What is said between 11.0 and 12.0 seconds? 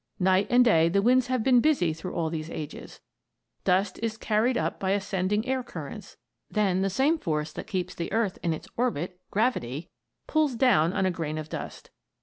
a grain of dust.